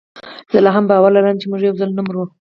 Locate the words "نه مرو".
1.97-2.23